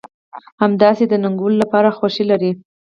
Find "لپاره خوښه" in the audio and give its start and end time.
1.63-2.23